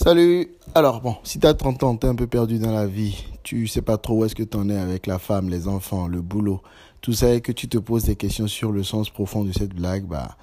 Salut. 0.00 0.46
Alors 0.76 1.00
bon, 1.00 1.16
si 1.24 1.40
t'as 1.40 1.54
30 1.54 1.82
ans, 1.82 1.96
t'es 1.96 2.06
un 2.06 2.14
peu 2.14 2.28
perdu 2.28 2.60
dans 2.60 2.70
la 2.70 2.86
vie, 2.86 3.24
tu 3.42 3.66
sais 3.66 3.82
pas 3.82 3.98
trop 3.98 4.20
où 4.20 4.24
est-ce 4.24 4.36
que 4.36 4.44
t'en 4.44 4.68
es 4.68 4.78
avec 4.78 5.08
la 5.08 5.18
femme, 5.18 5.48
les 5.48 5.66
enfants, 5.66 6.06
le 6.06 6.20
boulot, 6.20 6.62
tout 7.00 7.12
ça 7.12 7.34
et 7.34 7.40
que 7.40 7.50
tu 7.50 7.66
te 7.66 7.78
poses 7.78 8.04
des 8.04 8.14
questions 8.14 8.46
sur 8.46 8.70
le 8.70 8.84
sens 8.84 9.10
profond 9.10 9.42
de 9.42 9.50
cette 9.50 9.74
blague, 9.74 10.04
bah 10.04 10.36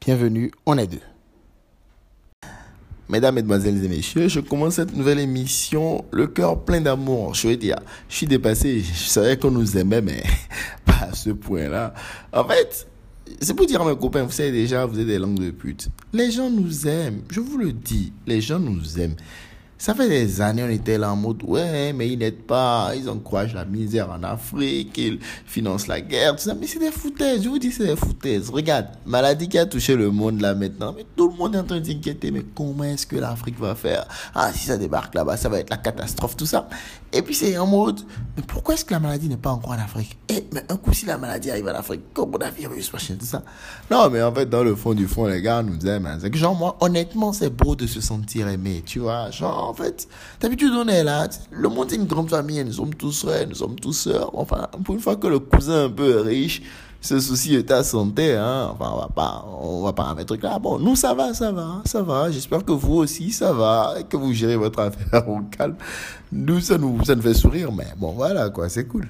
bienvenue, 0.00 0.50
on 0.66 0.76
est 0.76 0.88
deux. 0.88 1.00
Mesdames, 3.08 3.36
Mesdemoiselles 3.36 3.84
et 3.84 3.88
Messieurs, 3.88 4.26
je 4.26 4.40
commence 4.40 4.74
cette 4.74 4.96
nouvelle 4.96 5.20
émission, 5.20 6.04
le 6.10 6.26
cœur 6.26 6.64
plein 6.64 6.80
d'amour. 6.80 7.32
Je 7.32 7.46
veux 7.46 7.56
dire, 7.56 7.76
je 8.08 8.16
suis 8.16 8.26
dépassé, 8.26 8.80
je 8.80 9.04
savais 9.04 9.36
qu'on 9.36 9.52
nous 9.52 9.78
aimait, 9.78 10.02
mais 10.02 10.24
pas 10.84 11.06
à 11.10 11.14
ce 11.14 11.30
point-là. 11.30 11.94
En 12.32 12.42
fait, 12.42 12.88
c'est 13.40 13.54
pour 13.54 13.66
dire 13.66 13.82
à 13.82 13.84
mes 13.88 13.96
copains, 13.96 14.22
vous 14.22 14.32
savez 14.32 14.52
déjà, 14.52 14.86
vous 14.86 14.98
êtes 14.98 15.06
des 15.06 15.18
langues 15.18 15.38
de 15.38 15.50
pute. 15.50 15.88
Les 16.12 16.30
gens 16.30 16.50
nous 16.50 16.86
aiment, 16.86 17.22
je 17.30 17.40
vous 17.40 17.58
le 17.58 17.72
dis, 17.72 18.12
les 18.26 18.40
gens 18.40 18.58
nous 18.58 18.98
aiment. 18.98 19.16
Ça 19.78 19.94
fait 19.94 20.08
des 20.08 20.40
années, 20.40 20.64
on 20.64 20.70
était 20.70 20.96
là 20.96 21.12
en 21.12 21.16
mode, 21.16 21.42
ouais, 21.44 21.92
mais 21.92 22.08
ils 22.08 22.18
n'aident 22.18 22.46
pas, 22.46 22.92
ils 22.96 23.10
encouragent 23.10 23.52
la 23.52 23.66
misère 23.66 24.10
en 24.10 24.22
Afrique, 24.22 24.96
ils 24.96 25.18
financent 25.44 25.86
la 25.86 26.00
guerre, 26.00 26.34
tout 26.34 26.44
ça. 26.44 26.54
Mais 26.54 26.66
c'est 26.66 26.78
des 26.78 26.90
foutaises, 26.90 27.42
je 27.42 27.48
vous 27.50 27.58
dis, 27.58 27.70
c'est 27.70 27.88
des 27.88 27.96
foutaises. 27.96 28.48
Regarde, 28.48 28.86
maladie 29.04 29.50
qui 29.50 29.58
a 29.58 29.66
touché 29.66 29.94
le 29.94 30.10
monde 30.10 30.40
là 30.40 30.54
maintenant, 30.54 30.94
mais 30.96 31.04
tout 31.14 31.28
le 31.28 31.36
monde 31.36 31.54
est 31.54 31.58
en 31.58 31.64
train 31.64 31.80
de 31.80 31.84
s'inquiéter, 31.84 32.30
mais 32.30 32.42
comment 32.54 32.84
est-ce 32.84 33.06
que 33.06 33.16
l'Afrique 33.16 33.60
va 33.60 33.74
faire? 33.74 34.08
Ah, 34.34 34.50
si 34.50 34.66
ça 34.66 34.78
débarque 34.78 35.14
là-bas, 35.14 35.36
ça 35.36 35.50
va 35.50 35.58
être 35.58 35.68
la 35.68 35.76
catastrophe, 35.76 36.38
tout 36.38 36.46
ça. 36.46 36.70
Et 37.12 37.20
puis 37.20 37.34
c'est 37.34 37.58
en 37.58 37.66
mode, 37.66 38.00
mais 38.36 38.42
pourquoi 38.42 38.74
est-ce 38.74 38.84
que 38.84 38.92
la 38.92 39.00
maladie 39.00 39.28
n'est 39.28 39.36
pas 39.38 39.50
encore 39.50 39.70
en 39.70 39.78
Afrique? 39.78 40.18
Eh, 40.28 40.46
mais 40.52 40.62
un 40.68 40.76
coup, 40.76 40.92
si 40.92 41.06
la 41.06 41.16
maladie 41.16 41.50
arrive 41.50 41.66
en 41.68 41.74
Afrique, 41.74 42.12
coronavirus, 42.12 42.92
machin, 42.92 43.14
tout 43.18 43.24
ça. 43.24 43.42
Non, 43.90 44.10
mais 44.10 44.22
en 44.22 44.32
fait, 44.32 44.44
dans 44.46 44.62
le 44.62 44.74
fond 44.74 44.92
du 44.92 45.06
fond, 45.06 45.26
les 45.26 45.40
gars 45.40 45.62
nous 45.62 45.86
aiment. 45.86 46.04
Hein. 46.04 46.18
C'est 46.20 46.30
que 46.30 46.36
genre, 46.36 46.54
moi, 46.54 46.76
honnêtement, 46.80 47.32
c'est 47.32 47.48
beau 47.48 47.74
de 47.74 47.86
se 47.86 48.02
sentir 48.02 48.48
aimé, 48.48 48.82
tu 48.84 48.98
vois. 48.98 49.30
Genre, 49.30 49.68
en 49.68 49.72
fait, 49.72 50.06
d'habitude, 50.40 50.72
on 50.74 50.86
est 50.86 51.02
là. 51.02 51.28
Le 51.50 51.68
monde 51.70 51.92
est 51.92 51.96
une 51.96 52.04
grande 52.04 52.28
famille. 52.28 52.62
Nous 52.62 52.72
sommes 52.72 52.94
tous 52.94 53.24
frères, 53.24 53.48
nous 53.48 53.54
sommes 53.54 53.76
tous 53.76 53.94
sœurs. 53.94 54.30
Enfin, 54.34 54.68
pour 54.84 54.94
une 54.94 55.00
fois 55.00 55.16
que 55.16 55.28
le 55.28 55.38
cousin 55.38 55.84
un 55.86 55.90
peu 55.90 56.20
riche 56.20 56.62
se 57.00 57.20
soucie 57.20 57.56
de 57.56 57.60
ta 57.60 57.84
santé, 57.84 58.34
hein. 58.34 58.70
Enfin, 58.72 58.90
on 58.94 58.98
va 58.98 59.08
pas, 59.08 59.44
on 59.60 59.82
va 59.82 59.92
pas 59.92 60.14
mettre 60.14 60.36
là. 60.42 60.58
Bon, 60.58 60.78
nous, 60.78 60.96
ça 60.96 61.14
va, 61.14 61.34
ça 61.34 61.52
va, 61.52 61.82
ça 61.84 62.02
va. 62.02 62.30
J'espère 62.30 62.64
que 62.64 62.72
vous 62.72 62.94
aussi, 62.94 63.30
ça 63.30 63.52
va, 63.52 63.94
que 64.08 64.16
vous 64.16 64.32
gérez 64.32 64.56
votre 64.56 64.80
affaire 64.80 65.28
au 65.28 65.40
calme. 65.42 65.76
Nous, 66.32 66.60
ça 66.60 66.78
nous, 66.78 67.04
ça 67.04 67.14
nous 67.14 67.22
fait 67.22 67.34
sourire, 67.34 67.70
mais 67.72 67.86
bon, 67.96 68.12
voilà, 68.12 68.50
quoi, 68.50 68.68
c'est 68.68 68.86
cool. 68.86 69.08